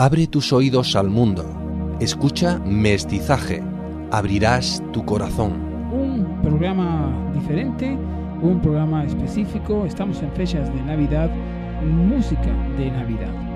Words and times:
Abre 0.00 0.28
tus 0.28 0.52
oídos 0.52 0.94
al 0.94 1.10
mundo. 1.10 1.44
Escucha 1.98 2.60
Mestizaje. 2.60 3.64
Abrirás 4.12 4.80
tu 4.92 5.04
corazón. 5.04 5.54
Un 5.92 6.40
programa 6.40 7.12
diferente, 7.34 7.98
un 8.40 8.60
programa 8.62 9.02
específico. 9.02 9.86
Estamos 9.86 10.22
en 10.22 10.30
fechas 10.34 10.72
de 10.72 10.80
Navidad, 10.82 11.28
música 11.82 12.52
de 12.78 12.92
Navidad. 12.92 13.47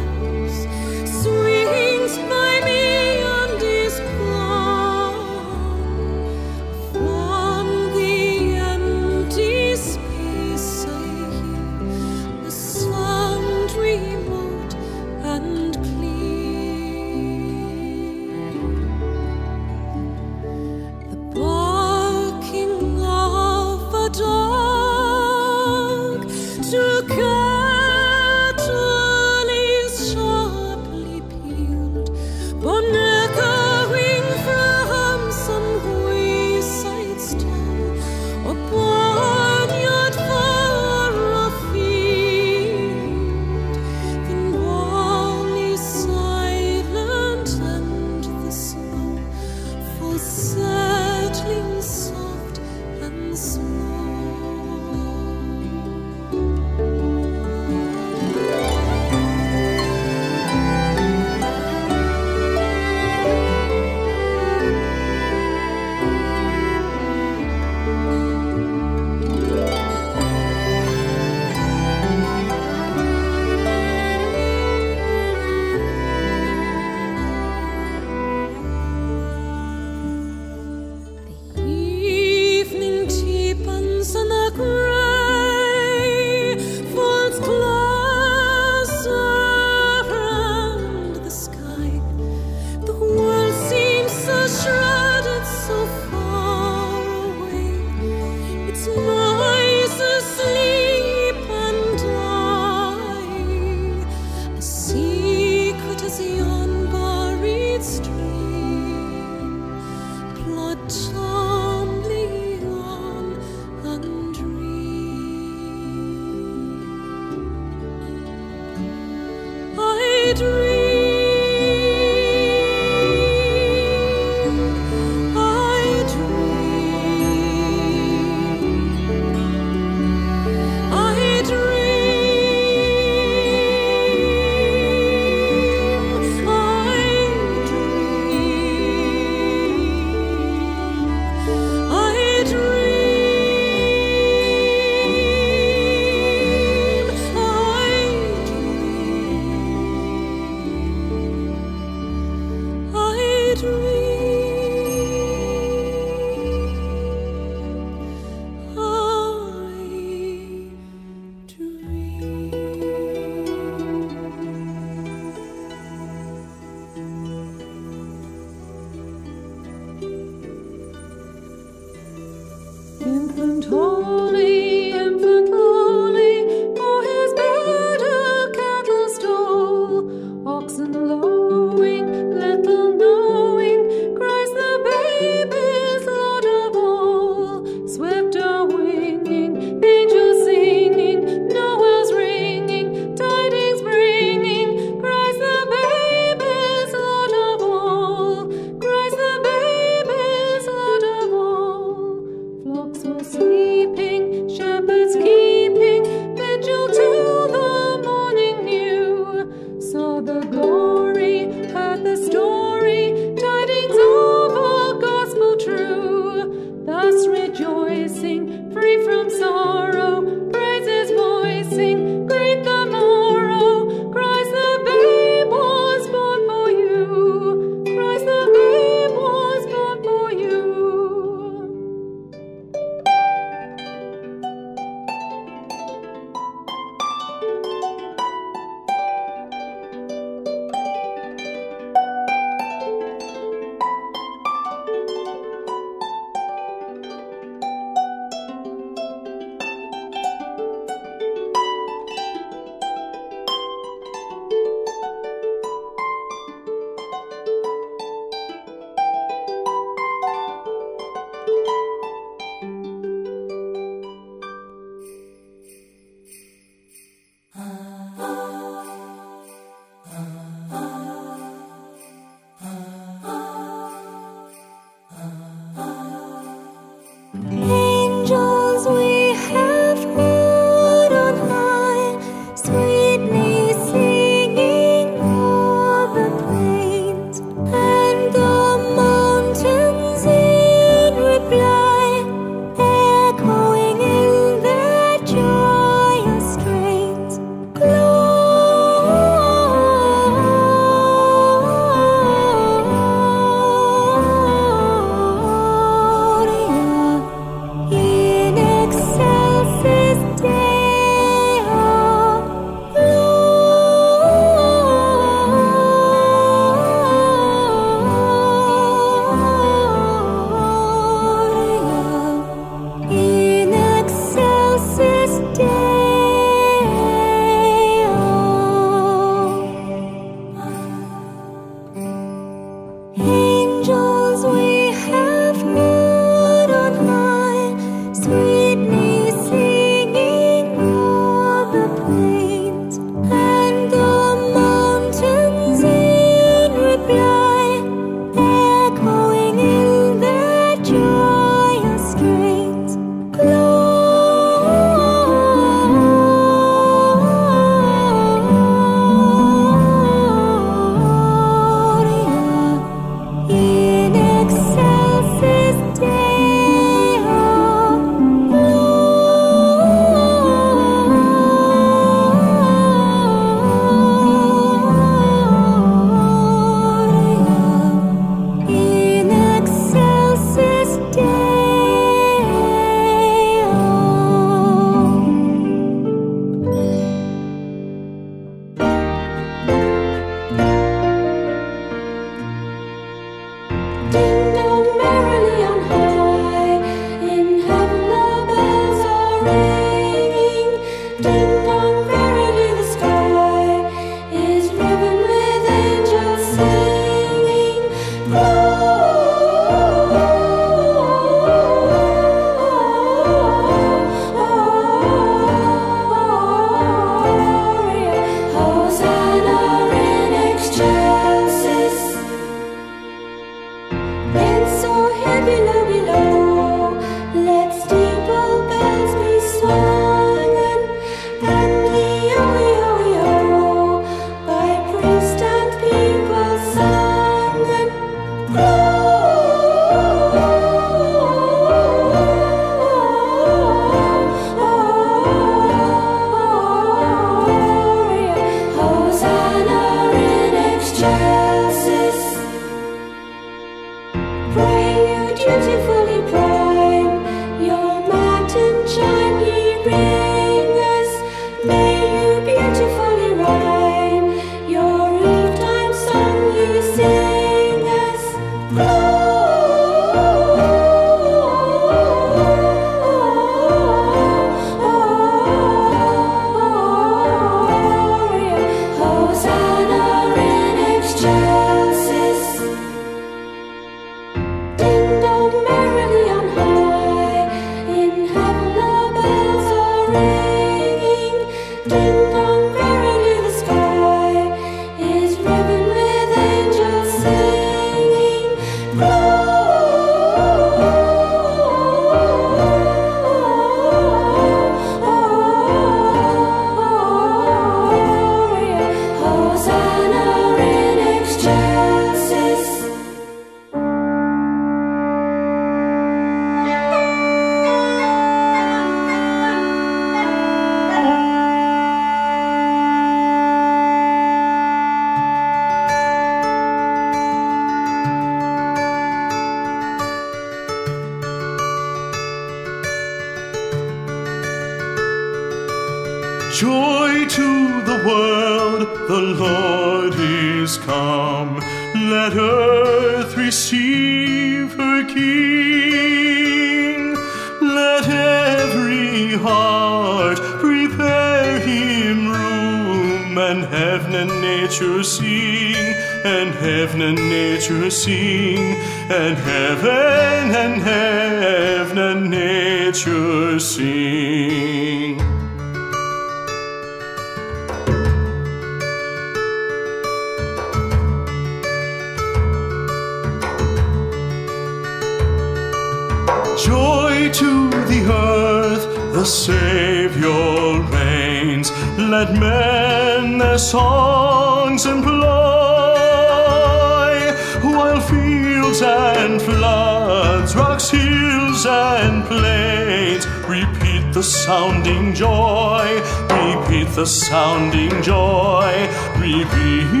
The 597.01 597.07
sounding 597.07 597.89
joy, 598.03 598.87
repeat, 599.17 600.00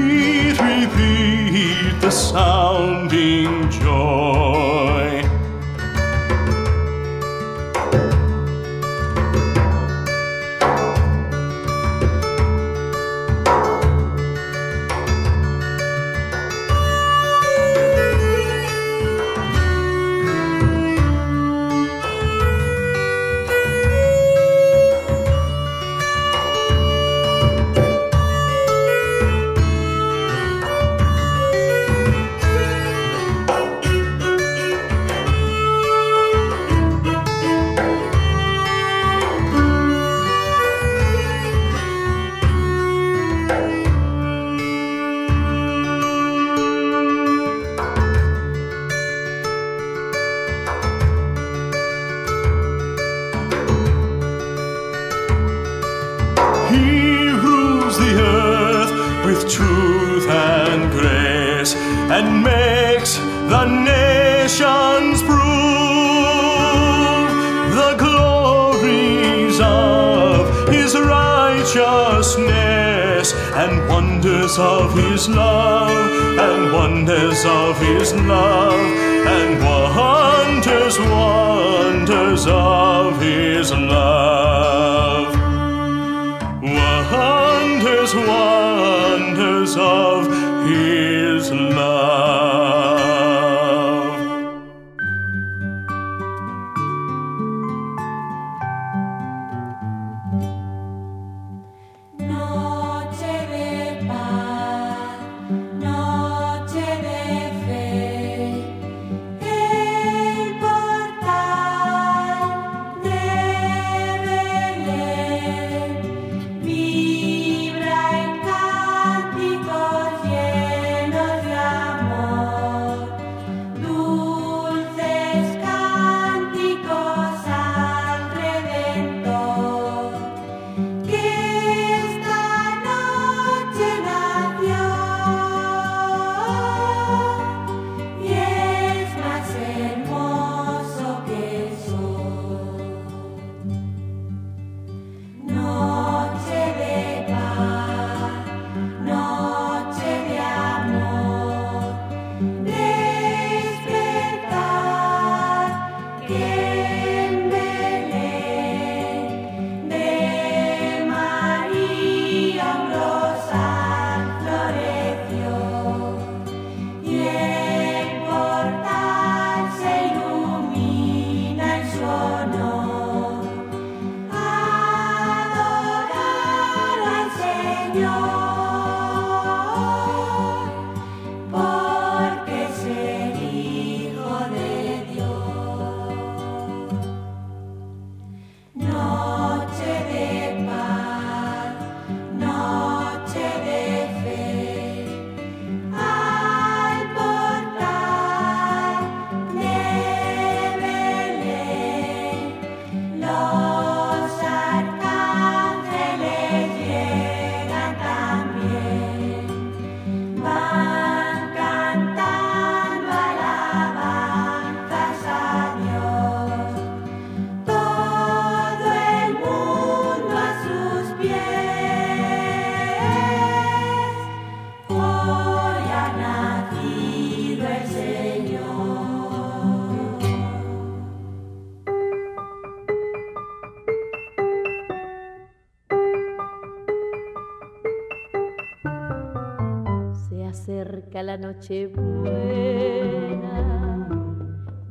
noche 241.41 241.87
buena, 241.87 243.49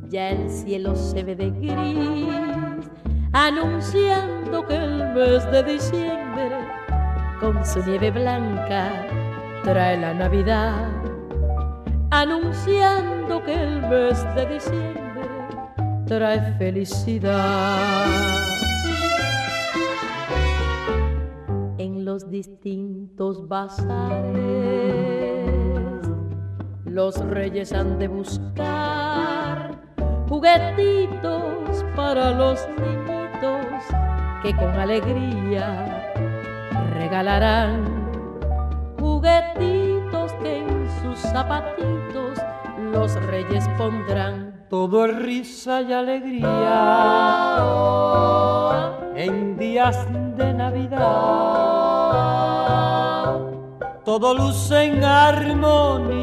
ya 0.09 0.31
el 0.31 0.51
cielo 0.51 0.97
se 0.97 1.23
ve 1.23 1.37
de 1.37 1.51
gris, 1.51 2.91
anunciando 3.33 4.67
que 4.67 4.75
el 4.75 5.15
mes 5.15 5.49
de 5.53 5.63
diciembre, 5.63 6.51
con 7.39 7.65
su 7.65 7.79
nieve 7.87 8.11
blanca, 8.11 9.07
trae 9.63 9.97
la 9.97 10.13
Navidad, 10.13 10.89
anunciando 12.11 13.45
que 13.45 13.55
el 13.55 13.83
mes 13.83 14.19
de 14.35 14.47
diciembre 14.47 15.01
trae 16.07 16.41
felicidad. 16.59 17.77
En 21.79 22.05
los 22.05 22.29
distintos 22.29 23.47
bazares, 23.47 25.10
los 26.91 27.17
reyes 27.21 27.73
han 27.73 27.99
de 28.01 28.09
buscar 28.09 29.71
juguetitos 30.29 31.85
para 31.95 32.33
los 32.33 32.59
niñitos 32.79 33.65
que 34.43 34.57
con 34.57 34.71
alegría 34.71 36.13
regalarán 36.95 37.85
juguetitos 38.99 40.33
que 40.43 40.59
en 40.59 40.89
sus 41.01 41.17
zapatitos 41.21 42.37
los 42.93 43.15
reyes 43.27 43.69
pondrán. 43.79 44.67
Todo 44.69 45.07
es 45.07 45.17
risa 45.17 45.83
y 45.83 45.93
alegría 45.93 46.49
en 49.15 49.57
días 49.57 49.97
de 50.37 50.55
Navidad. 50.55 51.01
Todo 54.05 54.35
luce 54.35 54.87
en 54.87 55.05
armonía. 55.05 56.20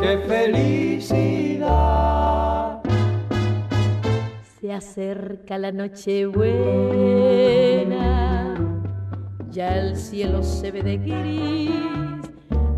¡Qué 0.00 0.18
felicidad! 0.28 1.66
Se 4.60 4.72
acerca 4.72 5.56
la 5.56 5.72
noche 5.72 6.26
buena, 6.26 7.94
ya 9.50 9.78
el 9.78 9.96
cielo 9.96 10.42
se 10.42 10.70
ve 10.70 10.82
de 10.82 10.98
gris, 10.98 11.70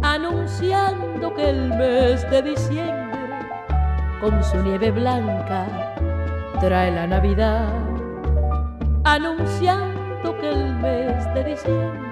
anunciando 0.02 1.34
que 1.34 1.50
el 1.50 1.70
mes 1.70 2.30
de 2.30 2.42
diciembre, 2.42 3.18
con 4.20 4.44
su 4.44 4.56
nieve 4.62 4.92
blanca, 4.92 5.66
trae 6.60 6.92
la 6.92 7.08
Navidad, 7.08 7.72
anunciando 9.04 10.38
que 10.38 10.50
el 10.50 10.74
mes 10.76 11.34
de 11.34 11.44
diciembre 11.44 12.08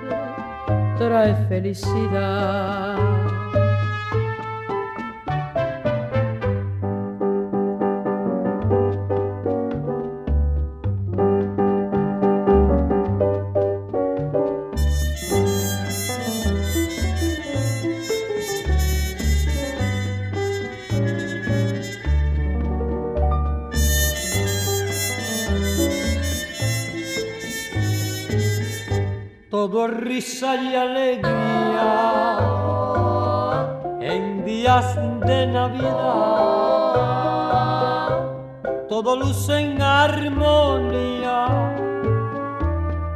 trae 0.98 1.34
felicidad. 1.48 3.15
Todo 29.66 29.88
risa 29.88 30.54
y 30.62 30.76
alegría 30.76 31.98
en 34.00 34.44
días 34.44 34.94
de 35.26 35.48
Navidad. 35.48 35.90
Todo 38.88 39.16
luce 39.16 39.58
en 39.58 39.82
armonía. 39.82 41.48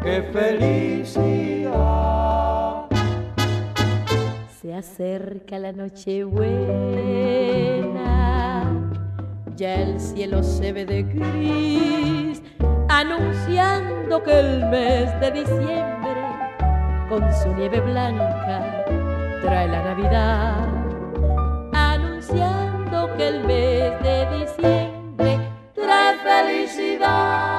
¡Qué 0.02 0.28
felicidad! 0.32 1.70
Se 4.60 4.74
acerca 4.74 5.56
la 5.60 5.70
noche 5.70 6.24
buena, 6.24 6.52
ya 9.54 9.74
el 9.74 10.00
cielo 10.00 10.42
se 10.42 10.72
ve 10.72 10.84
de 10.84 11.04
gris, 11.04 12.42
anunciando 12.88 14.20
que 14.24 14.40
el 14.40 14.66
mes 14.66 15.08
de 15.20 15.30
diciembre, 15.30 15.99
con 17.11 17.20
su 17.35 17.53
nieve 17.55 17.81
blanca, 17.81 18.85
trae 19.42 19.66
la 19.66 19.83
Navidad, 19.83 20.64
anunciando 21.73 23.12
que 23.16 23.29
el 23.29 23.44
mes 23.44 24.01
de 24.01 24.38
diciembre 24.38 25.38
trae 25.75 26.16
felicidad. 26.18 27.49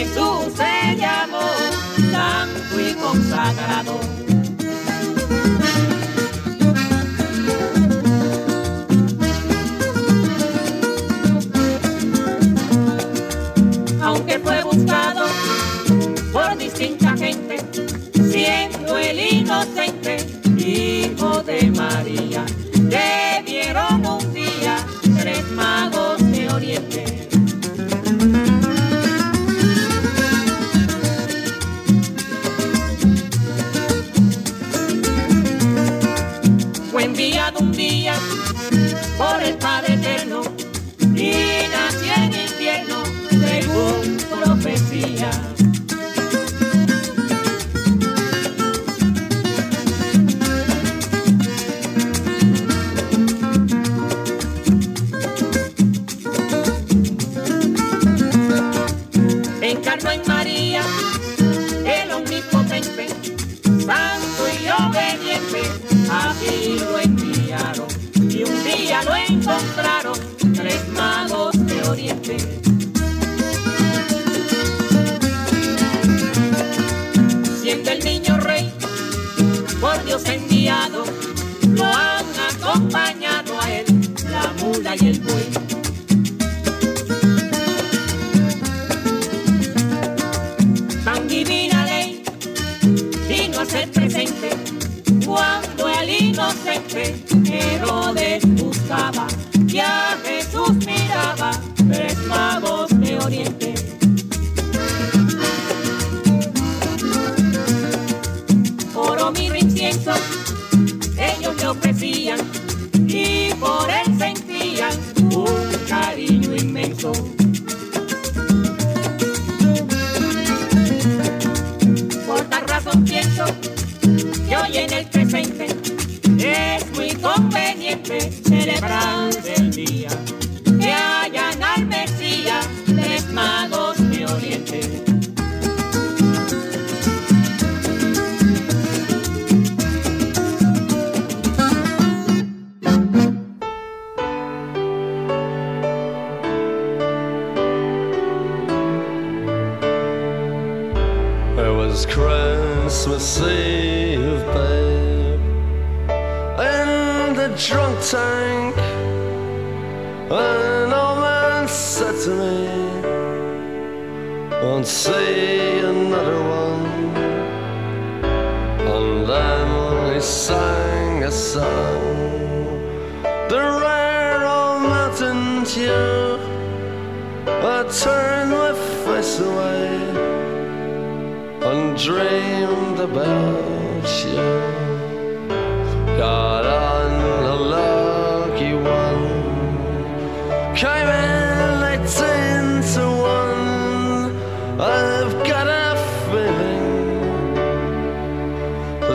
Jesús. 0.00 0.29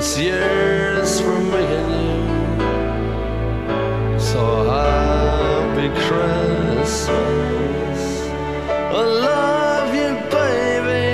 It's 0.07 0.19
years 0.19 1.19
from 1.19 1.49
making 1.49 1.89
you 1.89 2.19
so 4.19 4.43
happy 4.69 5.89
Christmas. 6.05 7.09
I 8.69 9.03
love 9.29 9.89
you, 9.95 10.11
baby. 10.29 11.09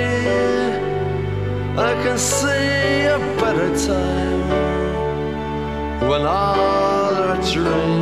I 1.80 1.92
can 2.02 2.18
see 2.18 3.06
a 3.16 3.18
better 3.40 3.70
time 3.88 4.42
when 6.06 6.26
all 6.26 7.14
our 7.14 7.36
dreams. 7.50 8.01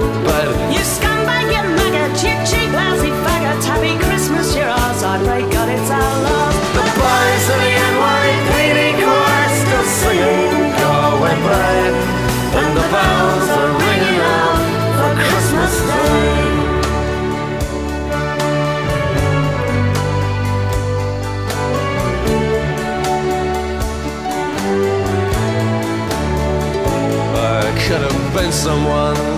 Drip 0.00 0.26
in. 0.44 0.72
You 0.72 0.80
scumbag, 0.80 1.50
you 1.50 1.62
maggot, 1.76 2.14
you 2.22 2.34
cheap, 2.46 2.70
lousy 2.72 3.10
faggot. 3.24 3.64
Happy 3.64 3.98
Christmas, 4.04 4.54
you're 4.54 4.68
ours. 4.68 5.02
I 5.02 5.18
pray 5.24 5.42
God 5.50 5.68
it's 5.68 5.90
our 5.90 6.14
love. 6.22 6.54
The 6.74 6.84
boys 6.98 7.46
of 7.52 7.58
the 7.64 7.72
NYPD 7.90 8.78
choir 9.02 9.48
still 9.58 9.86
singing 9.98 10.72
Go 10.78 10.90
Away 11.14 11.36
Babe. 11.46 11.96
And 12.58 12.70
the 12.76 12.86
bells 12.94 13.48
are 13.58 13.72
ringing 13.82 14.20
out 14.20 14.60
for 14.98 15.12
Christmas 15.26 15.74
Day. 15.88 16.46
I 27.40 27.62
could 27.86 28.02
have 28.02 28.34
been 28.34 28.52
someone 28.52 29.37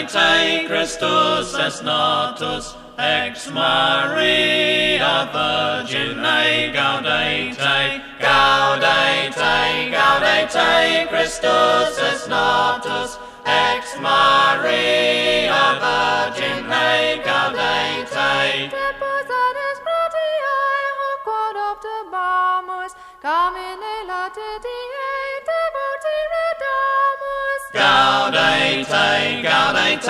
Gaudete, 0.00 0.66
Christus 0.66 1.54
es 1.54 1.82
natus, 1.82 2.74
ex 2.96 3.50
Maria 3.50 5.28
Virgine, 5.30 6.72
gaudete, 6.72 8.00
gaudete, 8.18 9.90
gaudete, 9.92 11.06
Christus 11.10 11.98
es 11.98 12.28
natus, 12.28 13.18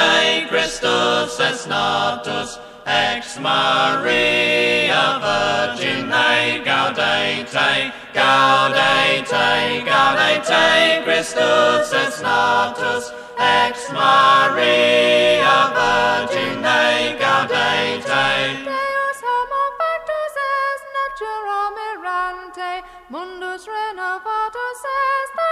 gaudete, 0.00 0.48
Christus 0.48 1.40
es 1.40 1.66
natus, 1.66 2.58
ex 2.86 3.38
Maria 3.38 5.18
Virgine, 5.20 6.62
gaudete, 6.64 7.92
gaudete, 8.14 9.84
gaudete, 9.84 11.04
Christus 11.04 11.92
es 11.92 12.22
natus, 12.22 13.12
ex 13.38 13.92
Maria 13.92 15.58
Virgine, 15.76 17.16
gaudete. 17.18 18.28
Deus 18.64 19.20
homo 19.26 19.62
factus 19.78 20.34
est 20.48 20.84
natura 20.96 21.60
mirante, 21.76 22.72
mundus 23.10 23.66
renovatus 23.66 24.84
est. 24.84 25.49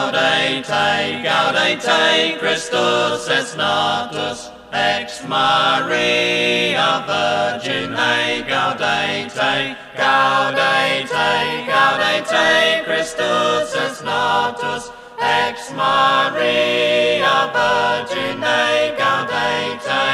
Gaudete, 0.00 1.22
gaudete, 1.22 2.38
Christus 2.40 3.28
es 3.28 3.54
natus, 3.54 4.50
ex 4.72 5.22
Maria 5.28 7.04
Virgine, 7.06 8.42
gaudete, 8.48 9.76
gaudete, 9.94 11.28
gaudete, 11.68 12.84
Christus 12.86 13.74
es 13.74 14.00
natus, 14.02 14.90
ex 15.20 15.70
Maria 15.72 17.36
Virgine, 17.52 18.96
gaudete. 18.96 20.04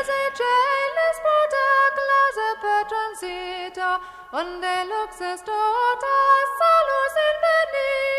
Ese 0.00 0.22
celis 0.40 1.18
porta 1.26 1.68
clausa 1.98 2.48
petrum 2.64 3.12
sita, 3.20 4.00
unde 4.32 4.76
lux 4.88 5.20
est 5.20 5.44
tota 5.44 6.16
salus 6.58 7.14
infinita. 7.28 8.15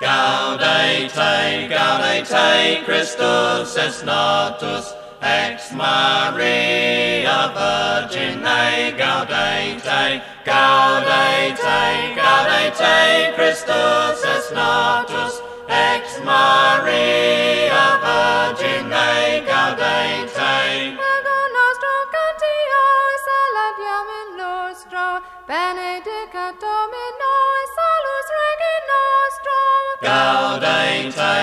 Gaudete, 0.00 1.68
gaudete, 1.68 2.82
Christus 2.86 3.76
es 3.76 4.02
natus, 4.02 4.94
ex 5.20 5.72
Maria 5.72 7.52
Virgine, 7.52 8.96
gaudete, 8.96 10.22
gaudete, 10.46 12.16
gaudete, 12.16 13.34
Christus 13.36 14.24
es 14.24 14.50
natus, 14.52 15.42
ex 15.68 16.24
Maria 16.24 18.00
Virgine, 18.00 19.44
gaudete. 19.44 20.59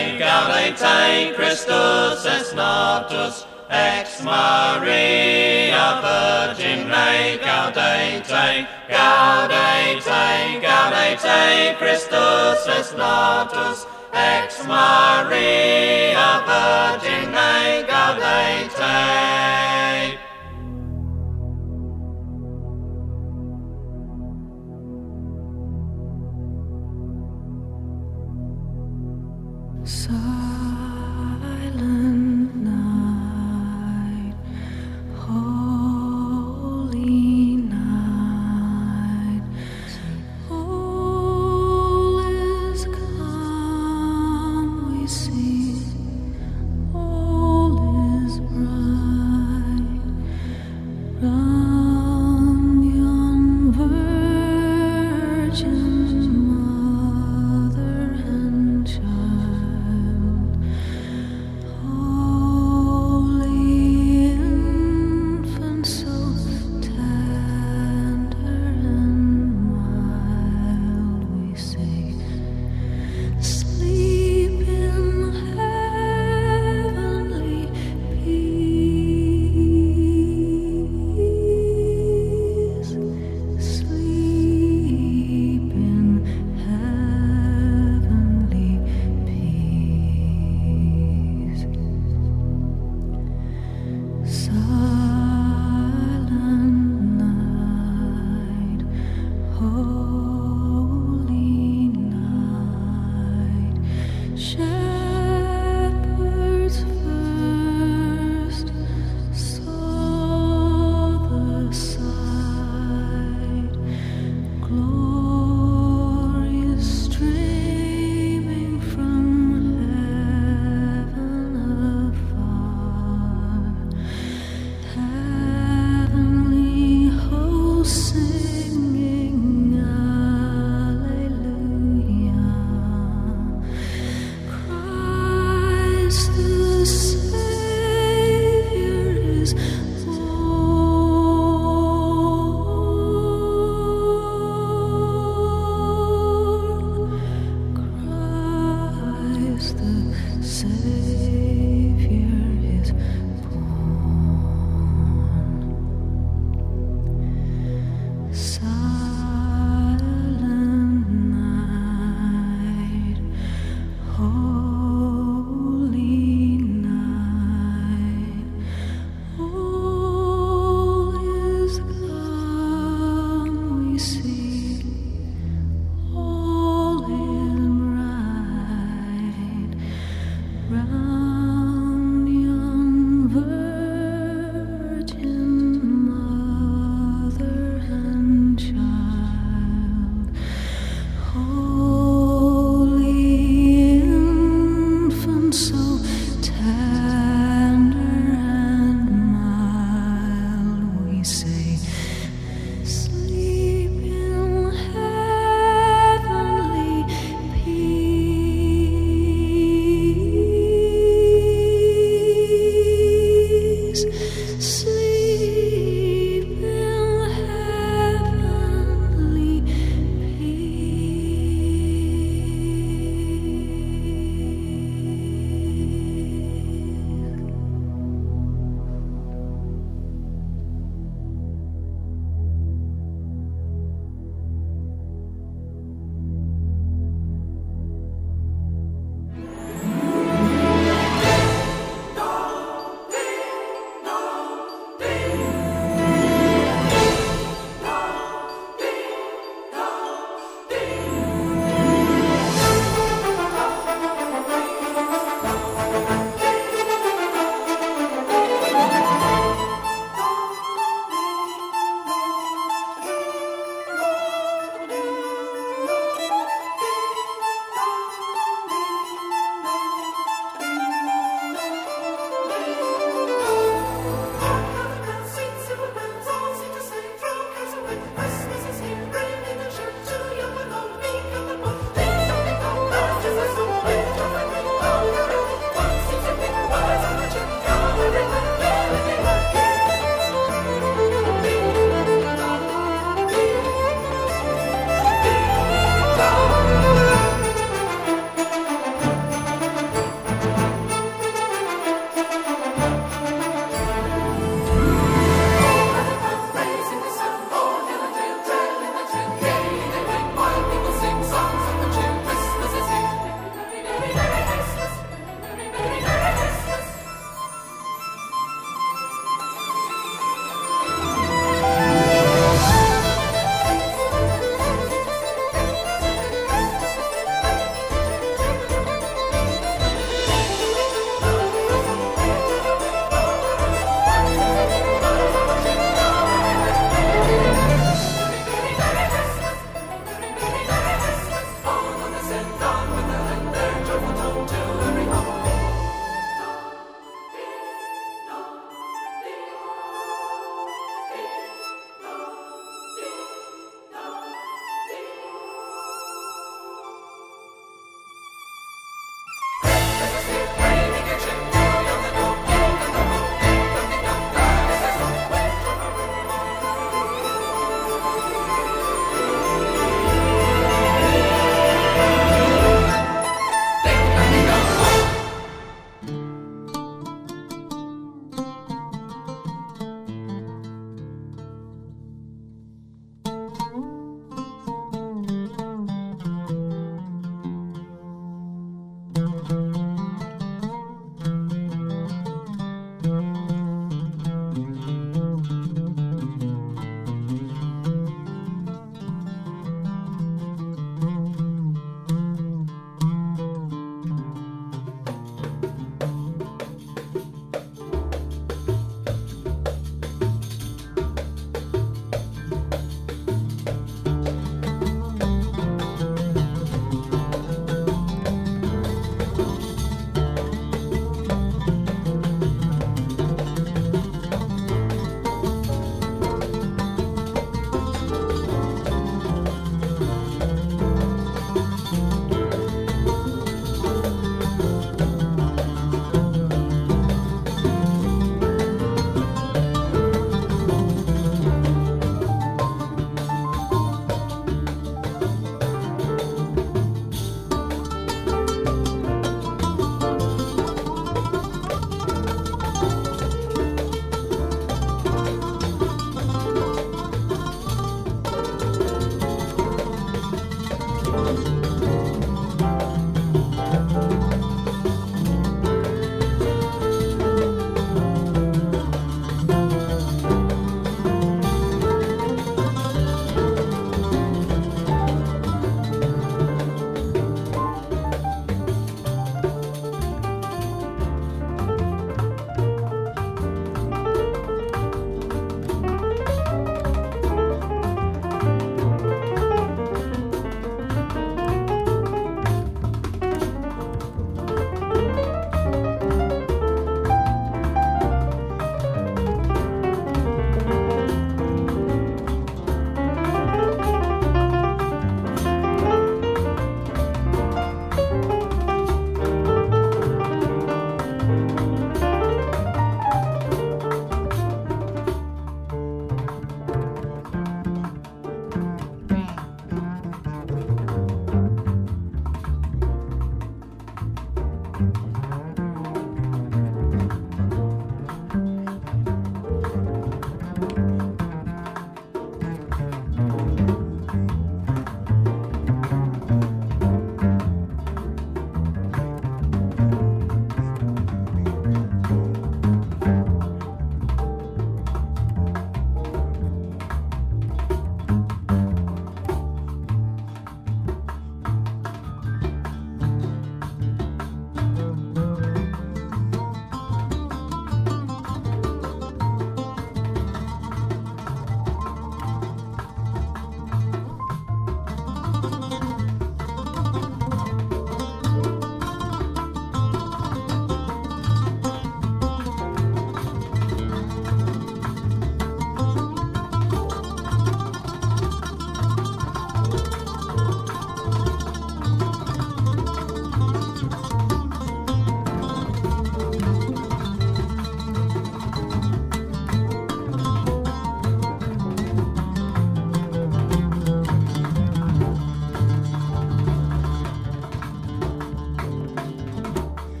Gaudete, 0.00 0.18
gaudete, 0.18 1.34
Christus 1.36 2.24
es 2.24 2.54
natus, 2.54 3.46
ex 3.68 4.22
Maria 4.22 6.00
Virgine, 6.00 7.38
gaudete, 7.44 8.66
gaudete, 8.88 10.60
gaudete, 10.62 11.76
Christus 11.78 12.66
es 12.78 12.94
natus, 12.96 13.86
ex 14.14 14.64
Maria 14.66 16.40
Virgine, 16.48 17.84
gaudete. 17.86 19.50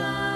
sun. 0.00 0.29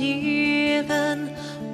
even 0.00 1.28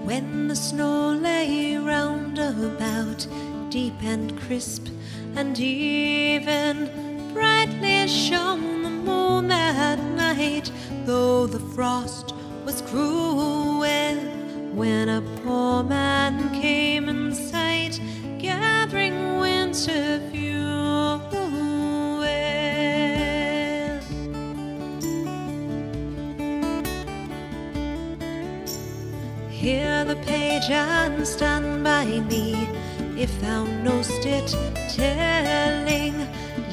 when 0.05 0.49
the 0.49 0.57
snow 0.57 1.13
lay 1.13 1.77
round 1.77 2.39
about, 2.39 3.27
deep 3.71 4.01
and 4.03 4.39
crisp 4.41 4.89
and 5.37 5.55
deep. 5.55 5.94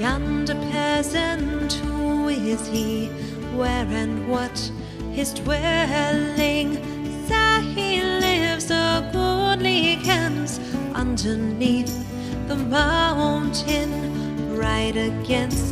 Yonder 0.01 0.55
peasant, 0.71 1.73
who 1.73 2.27
is 2.27 2.67
he? 2.69 3.05
Where 3.55 3.85
and 3.85 4.27
what 4.27 4.57
his 5.11 5.31
dwelling? 5.31 6.73
There 7.27 7.61
he 7.61 8.01
lives 8.01 8.71
a 8.71 9.07
goodly 9.13 9.97
camps 9.97 10.59
underneath 10.95 11.93
the 12.47 12.55
mountain, 12.55 13.91
right 14.57 14.95
against 14.95 15.70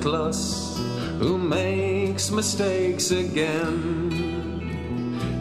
reckless 0.00 0.78
who 1.18 1.36
makes 1.36 2.30
mistakes 2.30 3.10
again. 3.10 4.10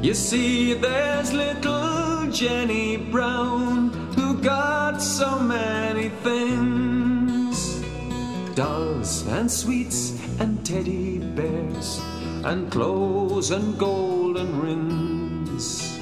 You 0.03 0.13
see, 0.13 0.73
there's 0.73 1.31
little 1.31 2.29
Jenny 2.29 2.97
Brown 2.97 3.89
who 4.15 4.37
got 4.41 5.01
so 5.01 5.39
many 5.39 6.09
things 6.23 7.79
dolls 8.55 9.25
and 9.27 9.49
sweets 9.49 10.19
and 10.39 10.65
teddy 10.65 11.19
bears 11.19 12.01
and 12.43 12.69
clothes 12.69 13.51
and 13.51 13.77
golden 13.77 14.59
rings. 14.59 15.97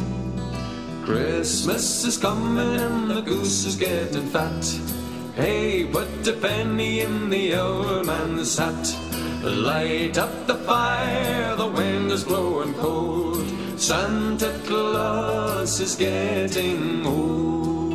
Christmas 1.06 2.04
is 2.04 2.18
coming 2.18 2.80
and 2.80 3.12
the 3.12 3.22
goose 3.22 3.66
is 3.66 3.76
getting 3.76 4.28
fat. 4.30 4.66
Hey, 5.36 5.77
a 6.28 6.34
penny 6.34 7.00
in 7.00 7.30
the 7.30 7.56
old 7.56 8.06
man's 8.06 8.58
hat. 8.58 8.96
Light 9.44 10.18
up 10.18 10.48
the 10.48 10.56
fire, 10.56 11.56
the 11.56 11.68
wind 11.68 12.12
is 12.12 12.24
blowing 12.26 12.74
cold. 12.74 13.46
Santa 13.80 14.52
Claus 14.66 15.80
is 15.80 15.96
getting 15.96 17.06
old. 17.06 17.94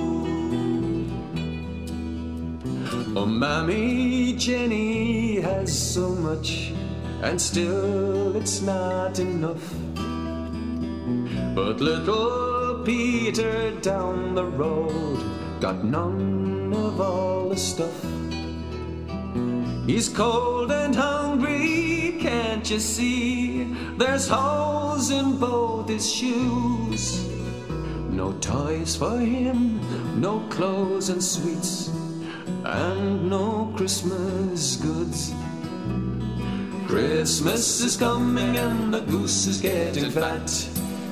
Oh, 3.14 3.26
Mammy 3.26 4.34
Jenny 4.34 5.40
has 5.40 5.70
so 5.94 6.08
much, 6.10 6.72
and 7.22 7.38
still 7.40 8.34
it's 8.36 8.62
not 8.62 9.18
enough. 9.18 9.74
But 11.54 11.80
little 11.80 12.82
Peter 12.84 13.72
down 13.80 14.34
the 14.34 14.46
road 14.46 15.20
got 15.60 15.84
none 15.84 16.72
of 16.72 17.00
all 17.00 17.31
the 17.48 17.56
stuff. 17.56 18.04
He's 19.86 20.08
cold 20.08 20.70
and 20.70 20.94
hungry, 20.94 22.18
can't 22.20 22.68
you 22.70 22.78
see? 22.78 23.64
There's 23.98 24.28
holes 24.28 25.10
in 25.10 25.38
both 25.38 25.88
his 25.88 26.10
shoes. 26.10 27.28
No 28.10 28.32
toys 28.34 28.94
for 28.96 29.18
him, 29.18 29.80
no 30.20 30.40
clothes 30.50 31.08
and 31.08 31.22
sweets, 31.22 31.88
and 32.64 33.28
no 33.28 33.72
Christmas 33.76 34.76
goods. 34.76 35.34
Christmas 36.86 37.80
is 37.80 37.96
coming 37.96 38.56
and 38.56 38.92
the 38.92 39.00
goose 39.00 39.46
is 39.46 39.60
getting 39.60 40.10
fat. 40.10 40.50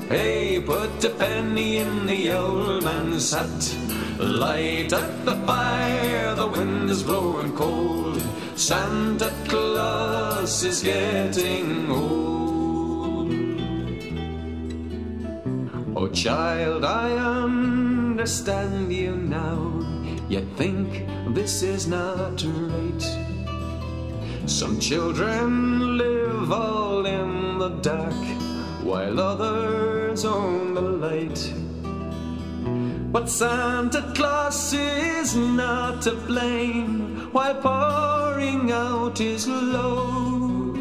Hey, 0.08 0.60
put 0.60 1.02
a 1.04 1.10
penny 1.10 1.78
in 1.78 2.06
the 2.06 2.32
old 2.32 2.84
man's 2.84 3.32
hat. 3.32 3.76
Light 4.20 4.92
up 4.92 5.24
the 5.24 5.34
fire, 5.46 6.34
the 6.34 6.46
wind 6.46 6.90
is 6.90 7.02
blowing 7.02 7.56
cold. 7.56 8.20
Santa 8.54 9.32
Claus 9.48 10.62
is 10.62 10.82
getting 10.82 11.90
old. 11.90 13.32
Oh, 15.96 16.08
child, 16.08 16.84
I 16.84 17.16
understand 17.16 18.92
you 18.92 19.16
now. 19.16 19.86
Yet 20.28 20.44
think 20.58 21.06
this 21.34 21.62
is 21.62 21.86
not 21.86 22.44
right. 22.44 23.02
Some 24.44 24.78
children 24.78 25.96
live 25.96 26.52
all 26.52 27.06
in 27.06 27.58
the 27.58 27.70
dark, 27.80 28.12
while 28.84 29.18
others 29.18 30.26
own 30.26 30.74
the 30.74 30.82
light. 30.82 31.69
But 33.12 33.28
Santa 33.28 34.02
Claus 34.14 34.72
is 34.72 35.34
not 35.34 36.00
to 36.02 36.12
blame 36.12 37.28
while 37.32 37.56
pouring 37.56 38.70
out 38.70 39.18
his 39.18 39.48
load. 39.48 40.78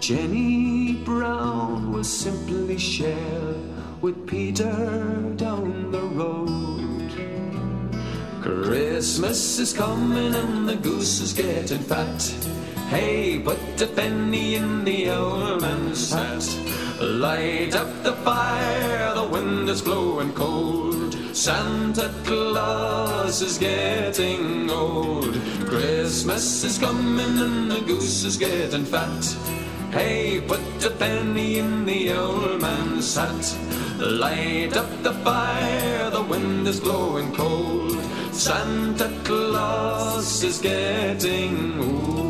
Jenny 0.00 0.94
Brown 1.04 1.92
was 1.92 2.10
simply 2.10 2.76
share 2.76 3.54
with 4.00 4.26
Peter 4.26 4.72
down 5.36 5.92
the 5.92 6.02
road. 6.02 7.12
Christmas 8.42 9.60
is 9.60 9.72
coming 9.72 10.34
and 10.34 10.68
the 10.68 10.74
goose 10.74 11.20
is 11.20 11.32
getting 11.32 11.78
fat. 11.78 12.20
Hey, 12.90 13.38
put 13.38 13.80
a 13.80 13.86
penny 13.86 14.56
in 14.56 14.82
the 14.82 15.10
old 15.10 15.60
man's 15.60 16.12
hat. 16.12 16.44
Light 17.00 17.76
up 17.76 18.02
the 18.02 18.14
fire, 18.24 19.14
the 19.14 19.28
wind 19.28 19.68
is 19.68 19.82
blowing 19.82 20.32
cold. 20.32 20.87
Santa 21.32 22.10
Claus 22.24 23.42
is 23.42 23.58
getting 23.58 24.70
old. 24.70 25.34
Christmas 25.66 26.64
is 26.64 26.78
coming 26.78 27.38
and 27.38 27.70
the 27.70 27.80
goose 27.80 28.24
is 28.24 28.36
getting 28.36 28.84
fat. 28.84 29.24
Hey, 29.90 30.40
put 30.40 30.84
a 30.84 30.90
penny 30.90 31.58
in 31.58 31.84
the 31.84 32.12
old 32.12 32.60
man's 32.60 33.14
hat. 33.16 33.56
Light 33.98 34.76
up 34.76 35.02
the 35.02 35.12
fire, 35.24 36.10
the 36.10 36.22
wind 36.22 36.66
is 36.66 36.80
blowing 36.80 37.32
cold. 37.34 37.98
Santa 38.32 39.10
Claus 39.24 40.42
is 40.42 40.58
getting 40.60 41.80
old. 41.80 42.27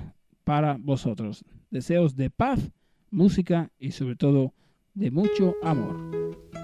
para 0.45 0.77
vosotros. 0.79 1.45
Deseos 1.71 2.15
de 2.17 2.31
paz, 2.31 2.71
música 3.11 3.71
y 3.79 3.93
sobre 3.93 4.17
todo 4.17 4.55
de 4.95 5.11
mucho 5.11 5.55
amor. 5.63 6.60